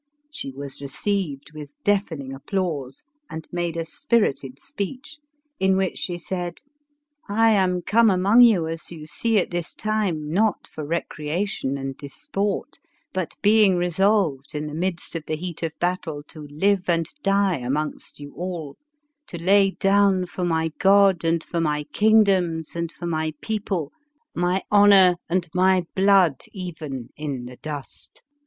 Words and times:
She 0.31 0.49
was 0.49 0.81
received 0.81 1.51
with 1.53 1.69
deafening 1.83 2.33
applause, 2.33 3.03
and 3.29 3.47
made 3.51 3.77
a 3.77 3.85
spirited 3.85 4.57
speech, 4.57 5.19
in 5.59 5.77
which 5.77 5.99
she 5.99 6.17
said," 6.17 6.61
I 7.29 7.51
am 7.51 7.83
come 7.83 8.09
among 8.09 8.41
you 8.41 8.67
as 8.67 8.91
you 8.91 9.05
see 9.05 9.37
at 9.37 9.51
this 9.51 9.75
time, 9.75 10.31
not 10.31 10.65
for 10.65 10.83
recreation 10.83 11.77
and 11.77 11.95
disport, 11.95 12.79
but 13.13 13.35
being 13.43 13.75
resolved, 13.75 14.55
in 14.55 14.65
the 14.65 14.73
midst 14.73 15.13
of 15.15 15.25
the 15.27 15.35
heat 15.35 15.61
of 15.61 15.77
battle, 15.77 16.23
to 16.29 16.47
live 16.49 16.89
and 16.89 17.05
die 17.21 17.57
amongst 17.59 18.19
you 18.19 18.33
all— 18.35 18.77
to 19.27 19.37
lay 19.37 19.69
down 19.69 20.25
for 20.25 20.43
my 20.43 20.69
God, 20.79 21.23
and 21.23 21.43
for 21.43 21.61
my 21.61 21.83
kingdoms, 21.93 22.75
and 22.75 22.91
for 22.91 23.05
my 23.05 23.33
people, 23.39 23.91
my 24.33 24.63
honor 24.71 25.17
and 25.29 25.47
my 25.53 25.83
blood 25.95 26.41
even 26.53 27.09
in 27.17 27.45
the 27.45 27.57
dust. 27.57 28.23